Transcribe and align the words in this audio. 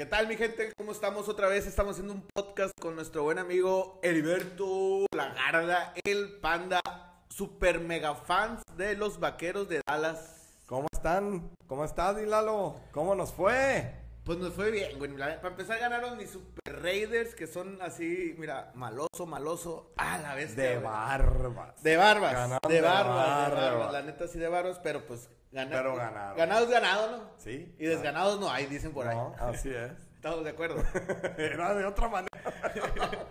¿Qué 0.00 0.06
tal, 0.06 0.28
mi 0.28 0.34
gente? 0.34 0.72
¿Cómo 0.78 0.92
estamos 0.92 1.28
otra 1.28 1.46
vez? 1.46 1.66
Estamos 1.66 1.92
haciendo 1.92 2.14
un 2.14 2.22
podcast 2.32 2.72
con 2.80 2.94
nuestro 2.94 3.22
buen 3.22 3.38
amigo 3.38 4.00
Heriberto 4.02 5.04
Lagarda, 5.14 5.92
el 6.04 6.38
panda, 6.40 6.80
super 7.28 7.80
mega 7.80 8.14
fans 8.14 8.62
de 8.78 8.96
los 8.96 9.20
vaqueros 9.20 9.68
de 9.68 9.82
Dallas. 9.86 10.54
¿Cómo 10.64 10.86
están? 10.90 11.50
¿Cómo 11.66 11.84
estás, 11.84 12.16
Dilalo? 12.16 12.80
¿Cómo 12.92 13.14
nos 13.14 13.34
fue? 13.34 13.92
Pues 14.24 14.38
nos 14.38 14.52
fue 14.52 14.70
bien, 14.70 14.98
güey. 14.98 15.10
Para 15.16 15.48
empezar, 15.48 15.78
ganaron 15.78 16.16
mis 16.16 16.30
Super 16.30 16.82
Raiders, 16.82 17.34
que 17.34 17.46
son 17.46 17.80
así, 17.80 18.34
mira, 18.38 18.70
maloso, 18.74 19.26
maloso, 19.26 19.92
a 19.96 20.18
la 20.18 20.34
vez. 20.34 20.54
De 20.56 20.78
barbas. 20.78 21.82
De 21.82 21.96
barbas. 21.96 22.32
Ganaron 22.32 22.70
de 22.70 22.80
barbas, 22.80 23.50
de 23.50 23.56
barbas. 23.56 23.92
La 23.92 24.02
neta 24.02 24.28
sí 24.28 24.38
de 24.38 24.48
barbas, 24.48 24.78
pero 24.80 25.06
pues 25.06 25.30
ganaron. 25.50 25.82
Pero 25.82 25.96
ganaron. 25.96 26.36
Ganados, 26.36 26.68
ganado, 26.68 27.10
¿no? 27.10 27.30
Sí. 27.38 27.74
Y 27.78 27.86
desganados 27.86 28.38
no 28.38 28.50
hay, 28.50 28.66
dicen 28.66 28.92
por 28.92 29.08
ahí. 29.08 29.16
No, 29.16 29.34
así 29.38 29.70
es. 29.70 29.92
Estamos 30.14 30.44
de 30.44 30.50
acuerdo. 30.50 30.82
Era 31.38 31.74
de 31.74 31.86
otra 31.86 32.08
manera. 32.08 32.28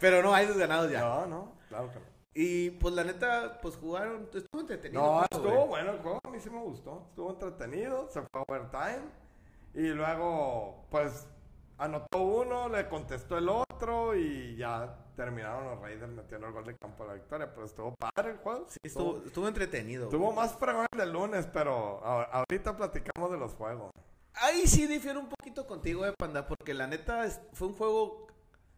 pero 0.00 0.22
no 0.22 0.34
hay 0.34 0.46
desganados 0.46 0.90
ya. 0.90 1.00
No, 1.00 1.26
no, 1.26 1.52
claro 1.68 1.90
que 1.90 1.98
no. 1.98 2.06
Y 2.32 2.70
pues 2.70 2.94
la 2.94 3.04
neta, 3.04 3.58
pues 3.60 3.76
jugaron, 3.76 4.28
estuvo 4.32 4.60
entretenido. 4.60 5.02
No, 5.02 5.18
¿no, 5.18 5.22
estuvo 5.22 5.50
güey? 5.50 5.68
bueno 5.68 5.92
el 5.92 5.98
juego, 5.98 6.20
a 6.22 6.30
mí 6.30 6.40
sí 6.40 6.50
me 6.50 6.60
gustó. 6.60 7.06
Estuvo 7.10 7.30
entretenido, 7.30 8.08
se 8.10 8.22
fue 8.22 8.42
overtime. 8.46 9.25
Y 9.76 9.88
luego, 9.88 10.86
pues, 10.90 11.28
anotó 11.78 12.18
uno, 12.22 12.68
le 12.68 12.88
contestó 12.88 13.36
el 13.38 13.48
otro 13.48 14.16
y 14.16 14.56
ya 14.56 14.96
terminaron 15.14 15.64
los 15.66 15.80
Raiders 15.80 16.10
metiendo 16.12 16.46
el 16.48 16.52
gol 16.52 16.64
de 16.64 16.76
campo 16.76 17.04
de 17.04 17.08
la 17.10 17.14
victoria. 17.14 17.52
Pero 17.54 17.66
estuvo 17.66 17.94
padre 17.94 18.32
el 18.32 18.38
juego. 18.38 18.66
Sí, 18.68 18.78
estuvo, 18.82 19.18
estuvo 19.24 19.46
entretenido. 19.48 20.08
Güey. 20.10 20.34
más 20.34 20.56
fregón 20.56 20.86
el 20.98 21.12
lunes, 21.12 21.46
pero 21.52 22.02
ahorita 22.04 22.76
platicamos 22.76 23.30
de 23.30 23.36
los 23.38 23.52
juegos. 23.54 23.90
Ahí 24.34 24.66
sí 24.66 24.86
difiero 24.86 25.20
un 25.20 25.28
poquito 25.28 25.66
contigo, 25.66 26.04
eh, 26.06 26.12
Panda, 26.18 26.46
porque 26.46 26.74
la 26.74 26.86
neta 26.86 27.24
fue 27.52 27.68
un 27.68 27.74
juego 27.74 28.26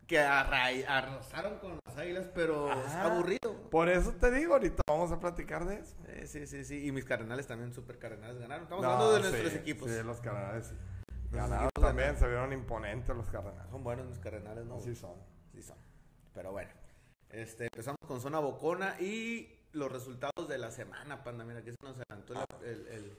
que 0.07 0.19
arra- 0.21 0.69
arrasaron 0.89 1.59
con 1.59 1.79
águilas, 1.99 2.29
pero 2.35 2.71
es 2.73 2.87
Ajá. 2.87 3.13
aburrido. 3.15 3.69
Por 3.71 3.89
eso 3.89 4.13
te 4.13 4.31
digo, 4.31 4.55
ahorita 4.55 4.83
vamos 4.89 5.13
a 5.13 5.21
platicar 5.21 5.67
de 5.67 5.77
eso. 5.81 5.95
Eh, 6.07 6.27
sí, 6.27 6.47
sí, 6.47 6.65
sí. 6.65 6.87
Y 6.87 6.93
mis 6.93 7.05
cardenales 7.05 7.47
también, 7.47 7.73
super 7.73 7.99
cardenales, 7.99 8.39
ganaron. 8.39 8.63
Estamos 8.65 8.85
No, 8.85 8.91
hablando 8.93 9.13
de 9.15 9.23
sí, 9.23 9.29
nuestros 9.31 9.55
equipos. 9.55 9.91
Sí, 9.91 10.03
los 10.03 10.21
cardenales 10.21 10.67
sí. 10.69 10.75
Ganaron 11.31 11.65
equipos 11.67 11.83
también, 11.85 12.07
ganaron. 12.09 12.21
se 12.21 12.27
vieron 12.29 12.53
imponentes 12.53 13.15
los 13.17 13.29
cardenales. 13.29 13.71
Son 13.71 13.85
buenos 13.85 14.07
mis 14.07 14.19
cardenales, 14.19 14.65
¿no? 14.65 14.77
Así 14.77 14.95
son. 14.95 15.17
Sí 15.53 15.63
son. 15.63 15.77
Pero 16.35 16.53
bueno. 16.53 16.71
Este, 17.31 17.65
empezamos 17.65 17.99
con 18.07 18.21
zona 18.23 18.39
bocona 18.39 18.99
y 19.01 19.55
los 19.73 19.93
resultados 19.93 20.49
de 20.49 20.57
la 20.57 20.71
semana, 20.71 21.23
Panda. 21.23 21.45
Mira, 21.45 21.63
que 21.63 21.73
se 21.73 21.77
nos 21.83 21.97
adelantó 21.97 22.33
el, 22.63 22.69
el, 22.69 22.87
el- 22.89 23.19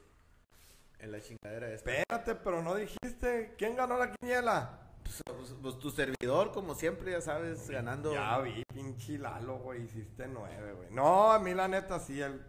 en 1.00 1.12
la 1.14 1.22
chingadera 1.22 1.72
esta. 1.72 1.92
Espérate, 1.92 2.36
pero 2.36 2.62
no 2.64 2.76
dijiste. 2.76 3.54
¿Quién 3.58 3.76
ganó 3.76 3.98
la 3.98 4.12
quiniela? 4.12 4.80
Pues, 5.26 5.56
pues, 5.62 5.80
tu 5.80 5.90
servidor, 5.92 6.52
como 6.52 6.76
siempre, 6.76 7.12
ya 7.12 7.22
sabes, 7.22 7.70
ganando. 7.70 8.14
Ya 8.14 8.38
vi, 8.40 8.64
pinche 8.74 9.18
Lalo, 9.18 9.58
güey. 9.58 9.84
Hiciste 9.84 10.28
nueve, 10.28 10.74
güey. 10.74 10.92
No, 10.92 11.32
a 11.32 11.40
mí 11.40 11.54
la 11.54 11.68
neta 11.68 12.00
sí. 12.00 12.22
El... 12.22 12.46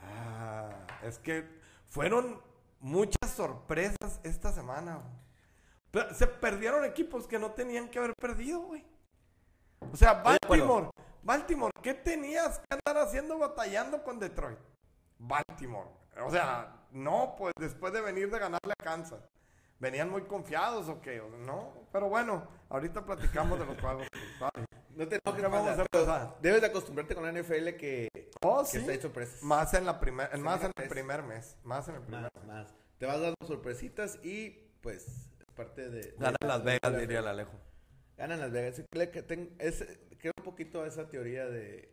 Ah, 0.00 0.70
es 1.02 1.18
que 1.18 1.48
fueron 1.88 2.40
muchas 2.80 3.30
sorpresas 3.34 4.20
esta 4.22 4.52
semana. 4.52 4.96
güey. 4.96 5.22
Pero 5.90 6.14
se 6.14 6.26
perdieron 6.26 6.84
equipos 6.84 7.26
que 7.26 7.38
no 7.38 7.50
tenían 7.52 7.88
que 7.88 7.98
haber 7.98 8.14
perdido, 8.14 8.60
güey. 8.60 8.84
O 9.92 9.96
sea. 9.96 10.14
Baltimore. 10.14 10.90
Baltimore, 11.22 11.72
¿qué 11.82 11.94
tenías 11.94 12.58
que 12.58 12.64
andar 12.74 13.04
haciendo 13.04 13.38
batallando 13.38 14.02
con 14.02 14.18
Detroit? 14.18 14.58
Baltimore. 15.18 15.88
O 16.24 16.30
sea, 16.30 16.86
no, 16.90 17.36
pues 17.38 17.52
después 17.58 17.92
de 17.92 18.00
venir 18.00 18.30
de 18.30 18.38
ganarle 18.38 18.72
a 18.78 18.82
Kansas. 18.82 19.20
¿Venían 19.82 20.08
muy 20.10 20.22
confiados 20.22 20.88
o 20.88 21.00
qué? 21.00 21.20
No, 21.44 21.88
pero 21.90 22.08
bueno, 22.08 22.46
ahorita 22.68 23.04
platicamos 23.04 23.58
de 23.58 23.66
los 23.66 23.76
juegos. 23.80 24.06
No 24.94 25.08
te 25.08 25.16
enojes, 25.24 25.42
vamos 25.42 26.08
a. 26.08 26.36
Debes 26.40 26.60
de 26.60 26.68
acostumbrarte 26.68 27.16
con 27.16 27.24
la 27.24 27.32
NFL 27.32 27.70
que, 27.76 28.08
Oh, 28.42 28.60
que 28.62 28.68
sí. 28.68 28.76
está 28.78 28.92
hecho 28.92 29.02
sorpresas. 29.08 29.42
Más 29.42 29.74
en 29.74 29.84
la 29.84 29.98
primer, 29.98 30.38
más 30.38 30.60
en 30.60 30.66
el 30.68 30.72
Tres. 30.74 30.88
primer 30.88 31.24
mes. 31.24 31.56
Más 31.64 31.88
en 31.88 31.96
el 31.96 32.02
primer 32.02 32.22
Más, 32.22 32.44
más. 32.46 32.74
Te 32.98 33.06
vas 33.06 33.20
dando 33.20 33.34
sorpresitas 33.44 34.20
y, 34.22 34.50
pues, 34.82 35.04
es 35.08 35.46
parte 35.56 35.90
de... 35.90 36.14
Gana 36.16 36.36
de- 36.40 36.46
Las 36.46 36.62
Vegas, 36.62 36.92
de- 36.92 37.00
diría 37.00 37.18
el 37.18 37.26
Alejo. 37.26 37.58
Ganan 38.16 38.38
Las 38.38 38.52
Vegas. 38.52 38.82
Creo 38.88 39.10
es- 39.58 39.84
un 40.36 40.44
poquito 40.44 40.82
a 40.82 40.86
esa 40.86 41.08
teoría 41.08 41.46
de, 41.46 41.92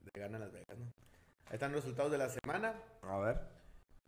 de 0.00 0.10
ganan 0.20 0.40
Las 0.40 0.52
Vegas, 0.52 0.78
¿no? 0.78 0.86
Ahí 1.48 1.54
están 1.54 1.72
los 1.72 1.82
resultados 1.82 2.10
de 2.10 2.16
la 2.18 2.30
semana. 2.30 2.82
A 3.02 3.18
ver, 3.18 3.40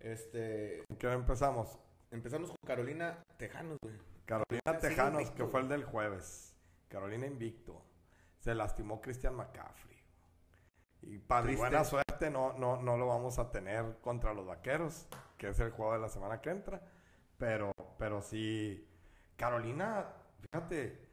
Este, 0.00 0.78
¿en 0.88 0.96
qué 0.98 1.06
hora 1.06 1.16
empezamos? 1.16 1.78
Empezamos 2.10 2.48
con 2.50 2.58
Carolina 2.66 3.22
Tejanos, 3.36 3.78
güey. 3.82 3.94
Carolina 4.24 4.78
Tejanos, 4.80 5.30
que 5.30 5.44
fue 5.46 5.60
el 5.60 5.68
del 5.68 5.84
jueves. 5.84 6.54
Carolina 6.88 7.26
Invicto. 7.26 7.82
Se 8.38 8.54
lastimó 8.54 9.00
Christian 9.00 9.34
McCaffrey. 9.34 9.96
Y 11.02 11.18
para 11.18 11.50
buena 11.56 11.84
suerte 11.84 12.30
no, 12.30 12.52
no, 12.54 12.80
no 12.82 12.96
lo 12.96 13.06
vamos 13.06 13.38
a 13.38 13.50
tener 13.50 13.98
contra 14.00 14.34
los 14.34 14.46
vaqueros, 14.46 15.06
que 15.36 15.48
es 15.48 15.60
el 15.60 15.70
juego 15.70 15.92
de 15.94 16.00
la 16.00 16.08
semana 16.08 16.40
que 16.40 16.50
entra. 16.50 16.82
Pero, 17.36 17.72
pero 17.98 18.20
sí, 18.20 18.86
Carolina, 19.36 20.06
fíjate, 20.40 21.08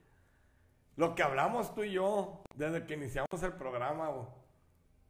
lo 0.95 1.13
que 1.13 1.23
hablamos 1.23 1.73
tú 1.75 1.83
y 1.83 1.93
yo 1.93 2.41
desde 2.55 2.85
que 2.85 2.95
iniciamos 2.95 3.43
el 3.43 3.53
programa, 3.53 4.09
güey. 4.09 4.25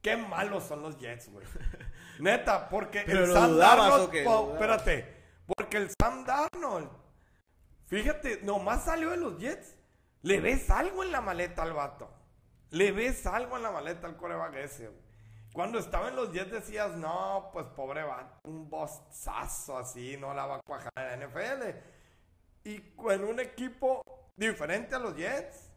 Qué 0.02 0.17
malos 0.17 0.66
son 0.66 0.84
los 0.84 1.00
Jets, 1.00 1.31
güey. 1.31 1.46
Neta, 2.19 2.69
porque 2.69 3.03
¿Pero 3.06 3.25
el 3.25 3.34
Sam 3.34 3.59
espérate, 4.52 5.15
porque 5.45 5.78
el 5.78 5.89
Sam 6.00 6.25
Darnold, 6.25 6.89
fíjate, 7.88 8.41
nomás 8.44 8.85
salió 8.85 9.11
de 9.11 9.17
los 9.17 9.38
Jets, 9.39 9.75
le 10.22 10.39
ves 10.39 10.69
algo 10.69 11.03
en 11.03 11.11
la 11.11 11.22
maleta 11.22 11.63
al 11.63 11.73
vato. 11.73 12.09
Le 12.72 12.91
ves 12.91 13.25
algo 13.28 13.57
en 13.57 13.63
la 13.63 13.72
maleta 13.72 14.07
al 14.07 14.17
coreback 14.17 14.55
ese. 14.55 14.89
Cuando 15.53 15.79
estaba 15.79 16.09
en 16.09 16.16
los 16.16 16.31
Jets 16.34 16.51
decías, 16.51 16.95
no, 16.97 17.50
pues 17.53 17.66
pobre 17.67 18.03
vato, 18.03 18.39
un 18.50 18.69
bostazo 18.69 19.78
así, 19.78 20.17
no 20.17 20.34
la 20.34 20.45
va 20.45 20.55
a 20.57 20.61
cuajar 20.66 20.91
en 20.97 21.19
la 21.19 21.28
NFL. 21.28 21.78
Y 22.63 22.79
con 22.95 23.23
un 23.23 23.39
equipo 23.39 24.01
diferente 24.35 24.95
a 24.95 25.00
los 25.00 25.16
Jets, 25.16 25.69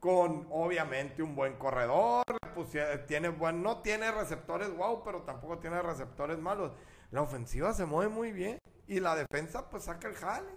con 0.00 0.46
obviamente 0.50 1.22
un 1.22 1.34
buen 1.34 1.56
corredor, 1.56 2.24
pusie- 2.54 3.06
tiene 3.06 3.28
buen, 3.28 3.62
no 3.62 3.80
tiene 3.80 4.10
receptores 4.10 4.76
wow, 4.76 5.02
pero 5.04 5.22
tampoco 5.22 5.58
tiene 5.58 5.80
receptores 5.80 6.38
malos. 6.38 6.72
La 7.12 7.22
ofensiva 7.22 7.72
se 7.72 7.86
mueve 7.86 8.10
muy 8.12 8.32
bien 8.32 8.58
y 8.88 9.00
la 9.00 9.14
defensa 9.16 9.68
pues 9.70 9.84
saca 9.84 10.08
el 10.08 10.14
jale. 10.14 10.48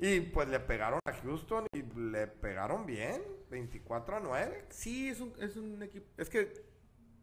Y 0.00 0.20
pues 0.20 0.48
le 0.48 0.58
pegaron 0.58 0.98
a 1.04 1.12
Houston 1.12 1.66
y 1.72 1.82
le 1.82 2.26
pegaron 2.26 2.84
bien, 2.84 3.22
24 3.50 4.16
a 4.16 4.20
9. 4.20 4.66
Sí, 4.70 5.08
es 5.08 5.20
un, 5.20 5.32
es 5.40 5.56
un 5.56 5.80
equipo... 5.82 6.06
Es 6.16 6.28
que 6.28 6.52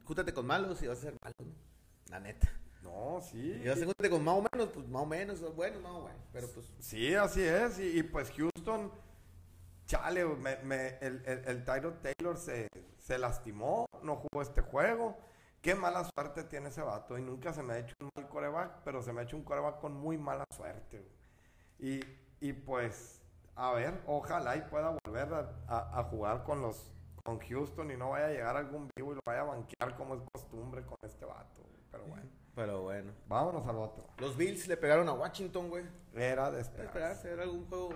júntate 0.06 0.34
con 0.34 0.48
malos 0.48 0.82
y 0.82 0.88
vas 0.88 1.00
a 1.00 1.02
ser 1.02 1.16
malo, 1.22 1.36
¿no? 1.40 1.54
La 2.10 2.20
neta. 2.22 2.50
No, 2.82 3.20
sí. 3.22 3.60
Y 3.64 3.68
vas 3.68 3.78
a 3.82 3.86
júntate 3.86 4.10
con 4.10 4.24
más 4.24 4.36
o 4.36 4.48
menos, 4.54 4.70
pues 4.74 4.88
más 4.88 5.02
o 5.02 5.06
menos, 5.06 5.56
bueno, 5.56 5.80
más 5.82 5.92
o 5.92 6.06
menos. 6.06 6.22
Pero 6.32 6.48
pues... 6.48 6.72
Sí, 6.80 7.14
así 7.14 7.42
es. 7.44 7.78
Y, 7.80 8.00
y, 8.00 8.04
pues 8.04 8.32
Houston, 8.32 8.90
chale, 9.86 10.24
me, 10.26 10.56
me- 10.64 10.98
el, 11.02 11.22
el, 11.26 11.44
el 11.46 11.66
Tyrod 11.66 11.96
Taylor 12.02 12.38
se, 12.38 12.68
se 13.00 13.18
lastimó, 13.18 13.86
no 14.02 14.16
jugó 14.16 14.42
este 14.42 14.62
juego. 14.62 15.18
Qué 15.62 15.76
mala 15.76 16.04
suerte 16.16 16.44
tiene 16.46 16.70
ese 16.70 16.82
vato. 16.82 17.18
Y 17.18 17.22
nunca 17.22 17.54
se 17.54 17.62
me 17.64 17.74
ha 17.74 17.80
hecho 17.80 17.94
un 18.02 18.10
mal 18.16 18.28
coreback, 18.28 18.82
pero 18.84 19.02
se 19.02 19.14
me 19.14 19.22
ha 19.22 19.24
hecho 19.24 19.38
un 19.38 19.44
coreback 19.44 19.80
con 19.80 19.94
muy 19.94 20.18
mala 20.18 20.44
suerte. 20.56 21.08
Y, 21.80 22.00
y 22.40 22.54
pues, 22.54 23.22
a 23.56 23.72
ver, 23.74 24.02
ojalá 24.08 24.56
y 24.58 24.62
pueda 24.62 24.98
volver 25.06 25.34
a, 25.34 25.52
a- 25.68 26.00
a 26.00 26.04
jugar 26.06 26.44
con 26.44 26.62
los 26.62 26.92
con 27.24 27.38
Houston 27.40 27.92
y 27.92 27.96
no 27.98 28.10
vaya 28.10 28.26
a 28.26 28.30
llegar 28.30 28.58
algún 28.58 28.90
vivo 28.96 29.12
y 29.12 29.16
lo 29.16 29.22
vaya 29.28 29.42
a 29.42 29.44
banquear 29.44 29.96
como 29.96 30.16
es 30.16 30.22
costumbre 30.34 30.84
con 30.84 30.98
este 31.04 31.24
vato. 31.24 31.62
Pero 31.92 32.06
bueno, 32.06 32.30
Pero 32.56 32.82
bueno. 32.82 33.12
vámonos 33.28 33.68
al 33.68 33.76
otro. 33.78 34.08
Los 34.18 34.36
Bills 34.36 34.68
le 34.68 34.76
pegaron 34.76 35.08
a 35.08 35.14
Washington, 35.14 35.70
güey. 35.70 35.86
Era 36.16 36.50
de 36.50 36.58
Era 36.58 36.62
esperar. 36.62 36.86
esperarse, 36.88 37.32
era 37.32 37.44
algún 37.44 37.68
juego... 37.68 37.90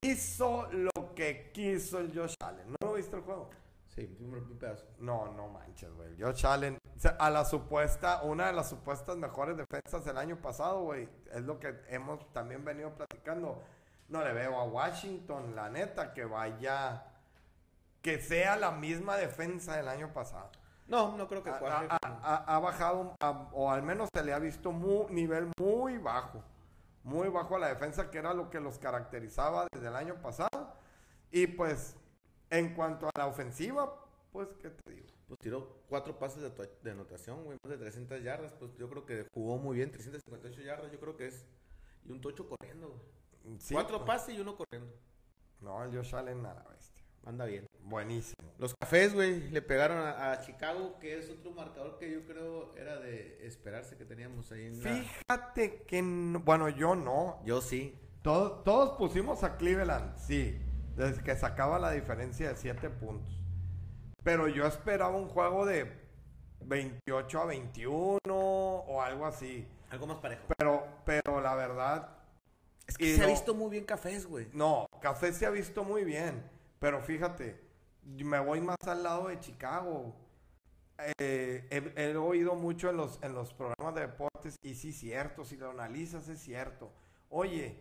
hizo 0.00 0.68
lo 0.72 1.14
que 1.14 1.50
quiso 1.52 1.98
el 1.98 2.16
Josh 2.18 2.34
Allen. 2.42 2.70
¿No 2.70 2.76
lo 2.88 2.94
viste 2.94 3.14
el 3.14 3.22
juego? 3.22 3.50
Sí, 3.94 4.16
un, 4.20 4.58
pedazo. 4.58 4.86
No, 5.00 5.32
no 5.32 5.48
manches, 5.48 5.92
güey. 5.94 6.18
Josh 6.18 6.46
Allen, 6.46 6.78
a 7.18 7.28
la 7.30 7.44
supuesta, 7.44 8.22
una 8.22 8.46
de 8.46 8.54
las 8.54 8.70
supuestas 8.70 9.16
mejores 9.18 9.56
defensas 9.56 10.04
del 10.04 10.16
año 10.16 10.36
pasado, 10.40 10.82
güey, 10.84 11.08
es 11.30 11.42
lo 11.42 11.58
que 11.60 11.78
hemos 11.88 12.32
también 12.32 12.64
venido 12.64 12.90
platicando. 12.94 13.62
No 14.08 14.24
le 14.24 14.32
veo 14.32 14.56
a 14.58 14.64
Washington, 14.64 15.54
la 15.54 15.68
neta, 15.68 16.14
que 16.14 16.24
vaya, 16.24 17.04
que 18.00 18.18
sea 18.18 18.56
la 18.56 18.70
misma 18.70 19.16
defensa 19.16 19.76
del 19.76 19.88
año 19.88 20.12
pasado. 20.12 20.50
No, 20.86 21.16
no 21.16 21.28
creo 21.28 21.42
que 21.42 21.50
cuaje. 21.50 21.86
ha- 21.90 21.98
ha- 22.22 22.56
ha 22.56 22.58
bajado, 22.58 23.14
a- 23.20 23.48
o 23.52 23.70
al 23.70 23.82
menos 23.82 24.08
se 24.14 24.22
le 24.24 24.32
ha 24.32 24.38
visto 24.38 24.70
un 24.70 25.14
nivel 25.14 25.50
muy 25.58 25.98
bajo. 25.98 26.42
Muy 27.04 27.28
bajo 27.28 27.56
a 27.56 27.58
la 27.58 27.68
defensa, 27.68 28.10
que 28.10 28.18
era 28.18 28.32
lo 28.32 28.48
que 28.48 28.58
los 28.60 28.78
caracterizaba 28.78 29.66
desde 29.72 29.88
el 29.88 29.96
año 29.96 30.14
pasado. 30.22 30.74
Y 31.30 31.46
pues, 31.46 31.96
en 32.52 32.74
cuanto 32.74 33.06
a 33.06 33.10
la 33.18 33.26
ofensiva, 33.26 34.06
pues, 34.30 34.48
¿qué 34.60 34.70
te 34.70 34.90
digo? 34.92 35.06
Pues 35.26 35.40
tiró 35.40 35.82
cuatro 35.88 36.18
pases 36.18 36.42
de, 36.82 36.90
anotación, 36.90 37.42
güey, 37.44 37.56
más 37.64 37.70
de 37.70 37.78
300 37.78 38.22
yardas. 38.22 38.52
Pues 38.52 38.70
yo 38.78 38.88
creo 38.90 39.06
que 39.06 39.26
jugó 39.32 39.56
muy 39.56 39.76
bien, 39.76 39.90
358 39.90 40.60
yardas, 40.62 40.92
yo 40.92 41.00
creo 41.00 41.16
que 41.16 41.28
es. 41.28 41.46
Y 42.04 42.12
un 42.12 42.20
tocho 42.20 42.46
corriendo, 42.48 42.88
güey. 42.88 43.58
Sí, 43.58 43.72
Cuatro 43.74 43.98
pues. 43.98 44.06
pases 44.06 44.34
y 44.36 44.40
uno 44.40 44.56
corriendo. 44.56 44.92
No, 45.60 45.82
el 45.84 45.96
Josh 45.96 46.14
Allen 46.14 46.44
a 46.44 46.54
la 46.54 46.62
bestia. 46.64 47.02
Anda 47.24 47.44
bien. 47.46 47.66
Buenísimo. 47.80 48.52
Los 48.58 48.74
cafés, 48.74 49.14
güey, 49.14 49.48
le 49.50 49.62
pegaron 49.62 49.98
a, 49.98 50.32
a 50.32 50.40
Chicago, 50.40 50.98
que 51.00 51.18
es 51.18 51.30
otro 51.30 51.52
marcador 51.52 51.98
que 51.98 52.10
yo 52.12 52.26
creo 52.26 52.74
era 52.76 52.98
de 53.00 53.46
esperarse 53.46 53.96
que 53.96 54.04
teníamos 54.04 54.50
ahí 54.52 54.66
en 54.66 54.82
la... 54.82 54.90
Fíjate 54.90 55.82
que, 55.84 56.02
no- 56.02 56.40
bueno, 56.40 56.68
yo 56.68 56.94
no. 56.94 57.40
Yo 57.44 57.60
sí. 57.60 57.96
Todos 58.22 58.96
pusimos 58.98 59.42
a 59.44 59.56
Cleveland, 59.56 60.16
sí, 60.18 60.60
desde 60.96 61.22
que 61.22 61.36
sacaba 61.36 61.78
la 61.78 61.90
diferencia 61.90 62.48
de 62.48 62.56
7 62.56 62.90
puntos. 62.90 63.38
Pero 64.22 64.48
yo 64.48 64.66
esperaba 64.66 65.16
un 65.16 65.28
juego 65.28 65.66
de 65.66 65.92
28 66.60 67.40
a 67.40 67.46
21 67.46 68.20
o 68.34 69.02
algo 69.02 69.26
así. 69.26 69.66
Algo 69.90 70.06
más 70.06 70.18
parejo. 70.18 70.42
Pero, 70.56 70.86
pero 71.04 71.40
la 71.40 71.54
verdad, 71.54 72.16
Es 72.86 72.96
que 72.96 73.14
se 73.16 73.22
ha 73.22 73.26
no- 73.26 73.32
visto 73.32 73.54
muy 73.54 73.70
bien 73.70 73.84
cafés, 73.84 74.26
güey. 74.26 74.48
no, 74.52 74.86
Café 75.00 75.32
se 75.32 75.46
ha 75.46 75.50
visto 75.50 75.82
muy 75.84 76.04
bien. 76.04 76.48
Pero 76.78 77.00
fíjate, 77.00 77.60
me 78.04 78.38
voy 78.38 78.60
más 78.60 78.76
al 78.86 79.02
lado 79.02 79.28
de 79.28 79.38
Chicago. 79.40 80.14
Eh, 81.18 81.66
he, 81.70 81.92
he 82.10 82.16
oído 82.16 82.54
mucho 82.54 82.90
en 82.90 82.96
los, 82.96 83.18
en 83.22 83.34
los 83.34 83.52
programas 83.54 83.94
de 83.94 84.02
deportes 84.02 84.56
y 84.62 84.74
sí 84.74 84.90
es 84.90 84.98
cierto, 84.98 85.44
si 85.44 85.56
lo 85.56 85.70
analizas 85.70 86.28
es 86.28 86.40
cierto. 86.40 86.92
Oye, 87.28 87.76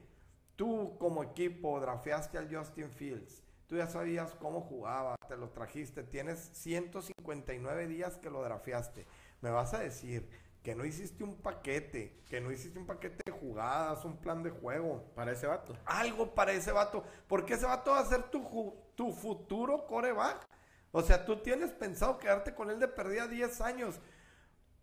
tú 0.62 0.96
como 1.00 1.24
equipo 1.24 1.80
drafeaste 1.80 2.38
al 2.38 2.56
Justin 2.56 2.92
Fields, 2.92 3.42
tú 3.66 3.78
ya 3.78 3.88
sabías 3.88 4.36
cómo 4.36 4.62
jugaba, 4.62 5.16
te 5.28 5.36
lo 5.36 5.50
trajiste, 5.50 6.04
tienes 6.04 6.52
159 6.54 7.88
días 7.88 8.20
que 8.20 8.30
lo 8.30 8.44
drafeaste. 8.44 9.08
Me 9.42 9.50
vas 9.50 9.74
a 9.74 9.80
decir 9.80 10.30
que 10.62 10.76
no 10.76 10.86
hiciste 10.86 11.24
un 11.24 11.38
paquete, 11.38 12.22
que 12.30 12.40
no 12.40 12.52
hiciste 12.52 12.78
un 12.78 12.86
paquete 12.86 13.24
de 13.26 13.32
jugadas, 13.32 14.06
un 14.06 14.18
plan 14.18 14.44
de 14.44 14.52
juego 14.52 15.04
Para 15.16 15.32
ese 15.32 15.48
vato. 15.48 15.76
algo 15.84 16.36
para 16.36 16.52
ese 16.52 16.72
vato. 16.72 17.04
Porque 17.28 17.56
ese 17.56 17.66
vato 17.66 17.90
va 17.90 18.02
a 18.02 18.06
ser 18.06 18.30
tu, 18.30 18.76
tu 18.94 19.12
futuro 19.14 19.88
coreback. 19.88 20.48
O 20.92 21.02
sea, 21.02 21.26
tú 21.26 21.38
tienes 21.38 21.72
pensado 21.72 22.20
quedarte 22.20 22.54
con 22.54 22.70
él 22.70 22.80
de 22.80 22.88
perdida 22.88 23.28
10 23.28 23.62
años. 23.62 24.00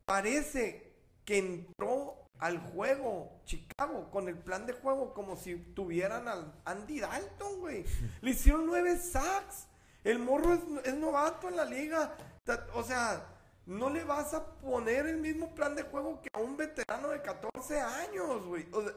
Parece 0.05 0.89
que 1.25 1.39
entró 1.39 1.98
al 2.39 2.59
juego 2.59 3.41
Chicago 3.45 4.11
con 4.11 4.29
el 4.29 4.37
plan 4.37 4.67
de 4.67 4.73
juego 4.73 5.13
como 5.15 5.37
si 5.37 5.57
tuvieran 5.57 6.29
al 6.29 6.53
Andy 6.65 7.01
Dalton, 7.01 7.61
güey. 7.61 7.85
Le 8.21 8.31
hicieron 8.31 8.67
nueve 8.67 8.97
sacks. 8.99 9.67
El 10.05 10.19
morro 10.19 10.55
es, 10.55 10.61
es 10.87 10.95
novato 10.95 11.49
en 11.49 11.57
la 11.57 11.65
liga. 11.65 12.15
O 12.75 12.83
sea, 12.83 13.27
no 13.67 13.91
le 13.91 14.05
vas 14.05 14.33
a 14.33 14.45
poner 14.45 15.07
el 15.07 15.19
mismo 15.19 15.55
plan 15.55 15.75
de 15.75 15.83
juego 15.83 16.21
que 16.23 16.31
a 16.33 16.39
un 16.39 16.57
veterano 16.57 17.09
de 17.09 17.21
14 17.21 17.81
años, 17.81 18.47
güey. 18.47 18.67
O 18.73 18.83
sea, 18.83 18.93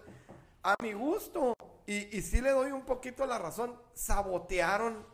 a 0.64 0.76
mi 0.82 0.94
gusto, 0.94 1.54
y, 1.86 2.16
y 2.18 2.22
sí 2.22 2.40
le 2.40 2.52
doy 2.52 2.72
un 2.72 2.86
poquito 2.86 3.26
la 3.26 3.40
razón, 3.40 3.76
sabotearon 3.94 5.06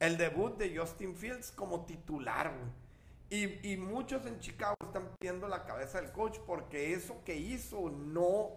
el 0.00 0.16
debut 0.16 0.56
de 0.56 0.76
Justin 0.76 1.14
Fields 1.14 1.52
como 1.52 1.84
titular, 1.86 2.48
güey. 2.48 2.89
Y, 3.30 3.76
muchos 3.76 4.26
en 4.26 4.40
Chicago 4.40 4.74
están 4.84 5.08
pidiendo 5.16 5.46
la 5.46 5.64
cabeza 5.64 6.00
del 6.00 6.10
coach 6.10 6.38
porque 6.46 6.94
eso 6.94 7.22
que 7.24 7.36
hizo 7.36 7.88
no 7.88 8.50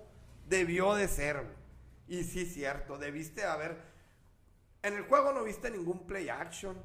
debió 0.48 0.96
de 0.96 1.08
ser. 1.08 1.46
Y 2.08 2.24
sí 2.24 2.46
cierto, 2.46 2.98
debiste 2.98 3.44
haber... 3.44 3.78
En 4.82 4.96
el 4.96 5.04
juego 5.04 5.32
no 5.32 5.44
viste 5.44 5.70
ningún 5.70 6.08
play 6.08 6.28
action. 6.28 6.76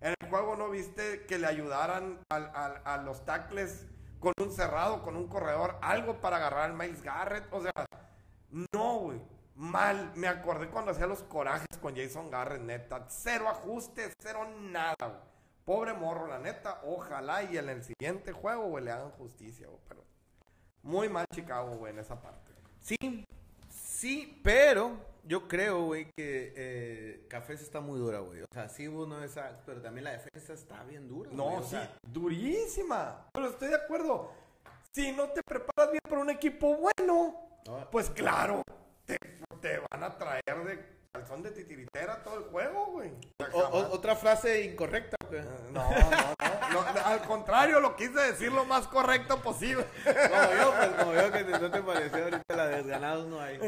En 0.00 0.14
el 0.20 0.28
juego 0.28 0.56
no 0.56 0.68
viste 0.68 1.26
que 1.26 1.38
le 1.38 1.46
ayudaran 1.46 2.18
a 2.28 3.02
los 3.04 3.24
tackles 3.24 3.86
con 4.18 4.32
un 4.40 4.50
cerrado, 4.50 5.02
con 5.02 5.16
un 5.16 5.28
corredor, 5.28 5.78
algo 5.80 6.20
para 6.20 6.36
agarrar 6.38 6.70
al 6.70 6.74
Miles 6.74 7.02
Garrett. 7.02 7.46
O 7.52 7.62
sea, 7.62 7.72
no, 8.74 8.98
güey. 8.98 9.20
Mal. 9.54 10.12
Me 10.16 10.28
acordé 10.28 10.68
cuando 10.68 10.90
hacía 10.90 11.06
los 11.06 11.22
corajes 11.22 11.66
con 11.80 11.96
Jason 11.96 12.30
Garrett, 12.30 12.62
neta. 12.62 13.06
Cero 13.08 13.48
ajustes, 13.48 14.12
cero 14.20 14.46
nada, 14.60 14.96
güey. 15.00 15.37
Pobre 15.68 15.92
morro, 15.92 16.26
la 16.26 16.38
neta. 16.38 16.80
Ojalá 16.84 17.42
y 17.42 17.58
en 17.58 17.68
el 17.68 17.84
siguiente 17.84 18.32
juego, 18.32 18.68
güey, 18.70 18.82
le 18.84 18.90
hagan 18.90 19.10
justicia, 19.10 19.66
güey. 19.66 19.78
Pero 19.86 20.02
muy 20.82 21.10
mal 21.10 21.26
Chicago, 21.30 21.76
güey, 21.76 21.92
en 21.92 21.98
esa 21.98 22.18
parte. 22.22 22.50
Sí, 22.80 22.96
sí, 23.68 24.40
pero 24.42 24.96
yo 25.24 25.46
creo, 25.46 25.84
güey, 25.84 26.06
que 26.16 26.54
eh, 26.56 27.26
Cafés 27.28 27.60
está 27.60 27.80
muy 27.80 27.98
dura, 27.98 28.20
güey. 28.20 28.40
O 28.40 28.46
sea, 28.50 28.70
sí 28.70 28.88
hubo 28.88 29.02
uno 29.04 29.18
de 29.18 29.26
esas, 29.26 29.60
pero 29.66 29.82
también 29.82 30.04
la 30.04 30.12
defensa 30.12 30.54
está 30.54 30.82
bien 30.84 31.06
dura. 31.06 31.28
No, 31.34 31.50
güey, 31.50 31.62
sí, 31.64 31.68
sea, 31.72 31.94
durísima. 32.02 33.26
Pero 33.34 33.50
estoy 33.50 33.68
de 33.68 33.74
acuerdo. 33.76 34.32
Si 34.92 35.12
no 35.12 35.28
te 35.28 35.42
preparas 35.42 35.90
bien 35.92 36.00
para 36.08 36.22
un 36.22 36.30
equipo 36.30 36.78
bueno, 36.78 37.36
no, 37.66 37.90
pues 37.90 38.08
claro, 38.08 38.62
te, 39.04 39.18
te 39.60 39.80
van 39.90 40.02
a 40.02 40.16
traer 40.16 40.64
de 40.64 40.82
calzón 41.12 41.42
de 41.42 41.50
titiritera 41.50 42.22
todo 42.24 42.38
el 42.38 42.44
juego, 42.44 42.86
güey. 42.86 43.12
o- 43.52 43.58
o- 43.58 43.92
otra 43.94 44.16
frase 44.16 44.62
incorrecta, 44.64 45.16
No, 45.72 45.90
no, 45.90 45.90
no, 45.90 46.92
no, 46.92 47.00
Al 47.04 47.22
contrario, 47.22 47.80
lo 47.80 47.96
quise 47.96 48.18
decir 48.20 48.52
lo 48.52 48.64
más 48.64 48.86
correcto 48.88 49.40
posible. 49.42 49.84
Como 50.04 50.52
yo, 50.54 50.74
pues, 50.76 50.88
como 50.98 51.14
yo 51.14 51.32
que 51.32 51.44
no 51.44 51.70
te 51.70 51.82
pareció 51.82 52.24
ahorita 52.24 52.56
la 52.56 52.66
de 52.68 52.82
ganados 52.84 53.26
no 53.28 53.40
hay. 53.40 53.58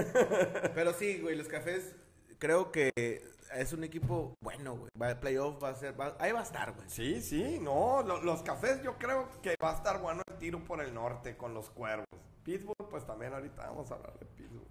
Pero 0.75 0.93
sí, 0.95 1.21
güey, 1.21 1.37
los 1.37 1.49
cafés 1.49 1.95
creo 2.39 2.71
que 2.73 3.23
es 3.55 3.73
un 3.73 3.85
equipo 3.85 4.35
bueno, 4.43 4.77
güey. 4.77 4.91
Va 5.01 5.11
a 5.11 5.21
playoff, 5.21 5.63
va 5.63 5.71
a 5.71 5.75
ser, 5.75 5.99
va- 6.01 6.17
ahí 6.21 6.33
va 6.33 6.41
a 6.41 6.45
estar, 6.45 6.73
güey. 6.73 6.89
Sí, 6.89 7.21
sí, 7.21 7.59
no. 7.61 8.03
lo- 8.03 8.23
los 8.23 8.43
cafés 8.43 8.83
yo 8.83 8.97
creo 8.99 9.29
que 9.43 9.57
va 9.63 9.73
a 9.73 9.75
estar 9.77 10.01
bueno 10.01 10.23
el 10.29 10.37
tiro 10.39 10.63
por 10.65 10.81
el 10.81 10.95
norte 10.95 11.37
con 11.37 11.53
los 11.55 11.69
cuervos. 11.71 12.07
Pittsburgh, 12.45 12.89
pues 12.89 13.07
también 13.07 13.35
ahorita 13.35 13.67
vamos 13.67 13.91
a 13.91 13.95
hablar 13.95 14.19
de 14.19 14.27
Pittsburgh. 14.27 14.67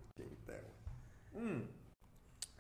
Mm. 1.34 1.62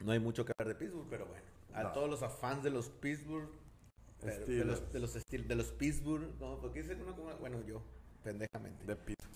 No 0.05 0.11
hay 0.11 0.19
mucho 0.19 0.45
que 0.45 0.53
hablar 0.57 0.73
de 0.73 0.79
Pittsburgh, 0.79 1.07
pero 1.09 1.25
bueno. 1.25 1.43
A 1.73 1.83
No. 1.83 1.91
todos 1.91 2.09
los 2.09 2.33
fans 2.37 2.63
de 2.63 2.69
los 2.69 2.89
Pittsburgh, 2.89 3.49
pero- 4.21 4.45
de 4.45 4.65
los, 4.65 4.93
de 4.93 4.99
los, 4.99 5.15
Steel- 5.15 5.47
de 5.47 5.55
los 5.55 5.71
Pittsburgh, 5.71 6.27
no, 6.39 6.59
porque 6.59 6.81
dice 6.83 6.95
uno 6.95 7.15
como, 7.15 7.33
bueno, 7.37 7.61
yo, 7.65 7.81
pendejamente. 8.23 8.85
De 8.85 8.95
Pittsburgh. 8.95 9.29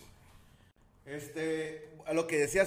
Este, 1.06 1.89
a 2.06 2.13
lo 2.13 2.27
que 2.27 2.38
decías 2.38 2.62